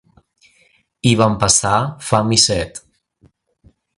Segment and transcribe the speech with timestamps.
[1.09, 1.75] Hi van passar
[2.07, 2.83] fam i set.